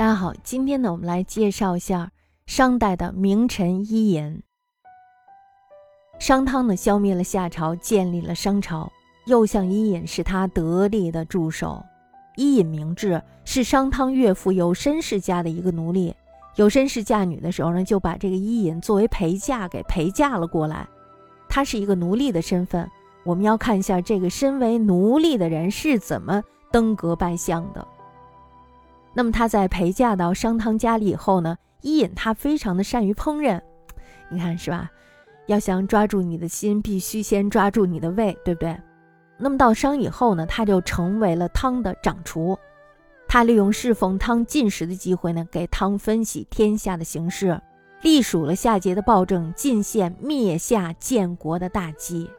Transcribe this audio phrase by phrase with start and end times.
[0.00, 2.10] 大家好，今天呢，我们来介绍一下
[2.46, 4.42] 商代的名臣伊尹。
[6.18, 8.90] 商汤呢，消灭了夏朝，建立了商朝。
[9.26, 11.84] 右相伊尹是他得力的助手。
[12.36, 16.16] 伊尹明志是商汤岳父有申氏家的一个奴隶。
[16.56, 20.88] 有申氏嫁女的时候呢，就把这个伊尹作为陪嫁给陪嫁了过来。
[21.46, 22.90] 他是一个奴隶的身份。
[23.22, 26.42] 我们要看一下这个身为奴隶的人是怎么
[26.72, 27.86] 登阁拜相的。
[29.12, 33.60] 那么他在陪嫁到商汤家里以后呢，伊尹他非常的善于烹饪，
[34.30, 34.90] 你看是吧？
[35.46, 38.78] 要想抓住你的心，必须先抓住你的胃，对不对？
[39.36, 42.56] 那么到商以后呢，他就成为了汤的掌厨。
[43.26, 47.60] 他利用侍奉汤进食的机会呢，给汤分析天下的形势，
[48.02, 52.30] 隶属了夏桀的暴政，进献灭夏建国的大计，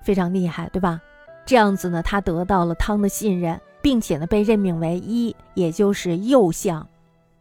[0.00, 1.00] 非常厉害，对吧？
[1.46, 3.60] 这样子呢，他得到了汤的信任。
[3.84, 6.88] 并且呢，被任命为伊，也就是右相。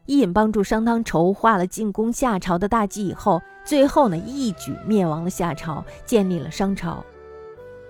[0.05, 7.01] 伊尹帮助商汤筹划了进攻夏朝的大计以后，最后呢，一举灭亡了夏朝，建立了商朝。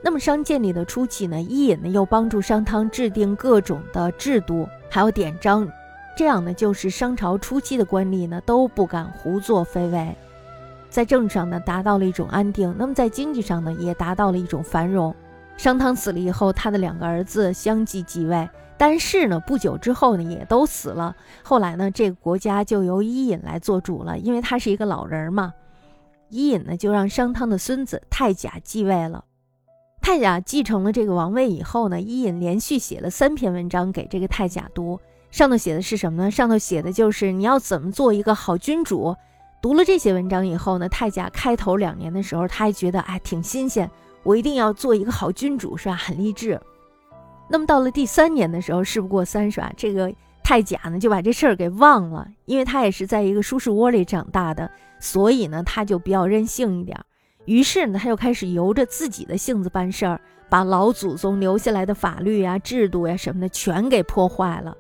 [0.04, 5.68] 那么商建立的初期呢，伊尹呢又帮助商汤制定各种的制度，还有典章，
[6.16, 10.16] 这样呢，就是商朝初期的官吏呢都不敢胡作非为，
[10.92, 15.16] 在政治上呢达到了一种安定，那么在经济上呢也达到了一种繁荣。
[15.58, 21.16] 商汤死了以后，他的两个儿子相继继位，但是呢，不久之后呢，也都死了。
[21.42, 25.54] 后来呢，这个国家就由伊尹来做主了，因为他是一个老人嘛。
[26.30, 29.24] 伊尹呢，就让商汤的孙子太甲继位了。
[30.02, 35.00] 太甲继承了这个王位以后呢，伊尹连续写了三篇文章给这个太甲读。
[35.32, 36.32] 上头写的是什么呢？
[36.32, 39.16] 上头写的就是你要怎么做一个好君主。
[39.62, 43.90] 读了这些文章以后呢，太甲开头两年的时候，他还觉得哎挺新鲜。
[44.24, 45.96] 我一定要做一个好君主，是吧？
[45.96, 46.60] 很励志。
[47.50, 49.72] 那么到了第三年的时候，事不过三，是吧？
[49.78, 50.12] 这个
[50.44, 54.70] 太甲呢就把这事儿给忘了，因为他也是在一个舒适窝里长大的，
[55.00, 57.00] 所以呢他就比较任性一点。
[57.46, 60.20] 于是呢他就开始由着自己的性子办事儿，
[60.50, 64.76] 把老祖宗留下来的法律啊、制度呀什么的全给破坏了，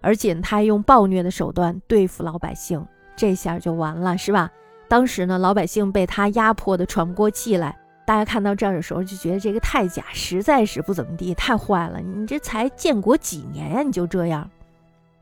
[0.00, 4.50] 而且他还用暴虐的手段对付老百姓，这下就完了，是吧？
[4.88, 7.76] 当时呢老百姓被他压迫的喘不过气来。
[8.06, 12.00] 大家看到这儿的时候，就觉得这个太甲实在是不怎么地，太坏了！
[12.00, 14.48] 你这才建国几年呀，你就这样？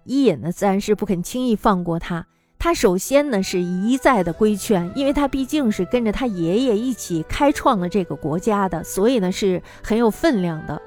[0.05, 2.27] 伊尹呢，自然是不肯轻易放过他。
[2.59, 10.81] 他首先呢，是一再的规劝，因为他毕竟是跟着他爷爷一起开创了这个国家的，所以呢是很有分量的。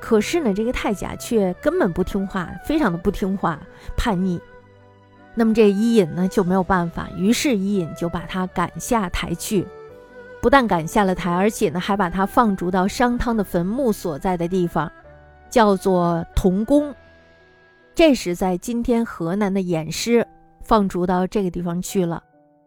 [0.00, 3.60] 可是呢，这个太甲却根本不听话，非常的不听话，
[3.96, 4.40] 叛逆。
[5.34, 9.66] 那么这伊尹呢就没有办法，于是伊尹就把他赶下台去。
[10.46, 14.88] 不但赶下了台，而且呢，还把他放逐到商汤的坟墓所在的地方，
[15.50, 16.94] 叫做同宫。
[17.96, 20.24] 这是在今天河南的偃师
[20.62, 22.22] 放逐到这个地方去了。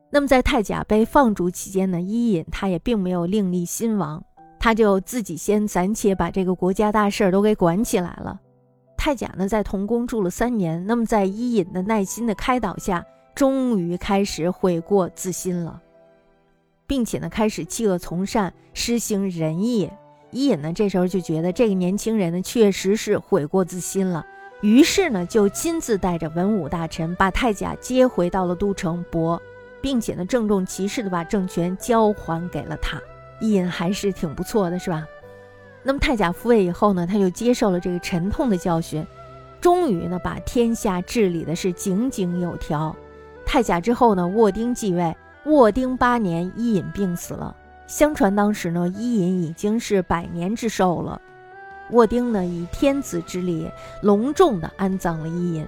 [0.10, 4.22] 那么在太甲被放逐期间呢，伊尹他也并没有另立新王，
[4.60, 8.38] 他就自己先暂且把这个国家大事儿都给管起来了。
[8.98, 15.82] 太甲呢在同宫住了三年，那么在伊尹的耐心的开导下，终于开始悔过自新了。
[16.90, 19.92] 并且呢，开始弃恶从善，施行仁义。
[20.32, 24.26] 伊尹呢，这时候就觉得这个年轻人呢，确实是悔过自新了。
[24.62, 29.40] 于是呢，就亲自带着文武大臣，把太甲接回到了都城亳，
[29.84, 33.00] 并且呢，郑重其事的把政权交还给了他。
[33.40, 35.06] 伊尹还是挺不错的，是吧？
[35.84, 39.06] 那么太甲复位以后呢，他就接受了这个沉痛的教训，
[39.62, 42.96] 终于呢，把天下治理的是井井有条。
[43.46, 45.16] 太甲之后呢，沃丁继位。
[45.46, 47.56] 沃丁八年，伊尹病死了。
[47.88, 51.20] 相传当时呢，伊尹已经是百年之寿了。
[51.92, 53.68] 沃丁呢，以天子之礼
[54.02, 55.66] 隆重的安葬了伊尹，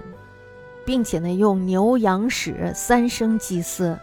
[0.84, 3.98] 并且呢，用牛羊豕三牲祭祀。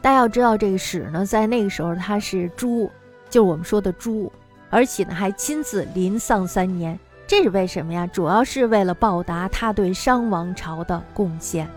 [0.00, 2.88] 大家要知道，这个豕呢，在那个时候它是猪，
[3.28, 4.30] 就是我们说的猪，
[4.70, 6.96] 而且呢，还亲自临丧三年。
[7.26, 8.06] 这是为什么呀？
[8.06, 11.68] 主要是为了报答他对商王朝的贡献。